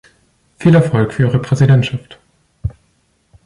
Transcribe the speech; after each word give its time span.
Viel 0.57 0.73
Erfolg 0.73 1.13
für 1.13 1.27
Ihre 1.27 1.37
Präsidentschaft! 1.37 2.17